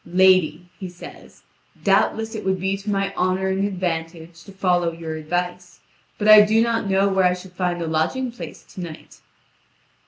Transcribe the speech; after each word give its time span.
"Lady," 0.03 0.67
he 0.79 0.89
says, 0.89 1.43
"doubtless 1.83 2.33
it 2.33 2.43
would 2.43 2.59
be 2.59 2.75
to 2.75 2.89
my 2.89 3.13
honour 3.13 3.49
and 3.49 3.67
advantage 3.67 4.43
to 4.43 4.51
follow 4.51 4.91
your 4.91 5.13
advice; 5.13 5.79
but 6.17 6.27
I 6.27 6.41
do 6.41 6.59
not 6.59 6.89
know 6.89 7.07
where 7.07 7.25
I 7.25 7.35
should 7.35 7.53
find 7.53 7.79
a 7.83 7.87
lodging 7.87 8.31
place 8.31 8.63
to 8.73 8.81
night." 8.81 9.21